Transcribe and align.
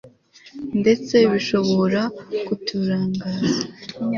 ndetse 0.79 1.15
bishobora 1.31 2.01
kuturangaza 2.45 3.59